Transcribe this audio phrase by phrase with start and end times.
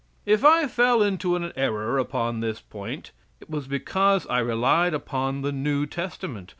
[0.25, 5.43] If I fell into an error upon this point it was because I relied upon
[5.43, 6.49] the New Testament.